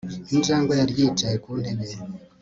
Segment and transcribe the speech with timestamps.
[0.35, 1.85] Injangwe yari yicaye ku ntebe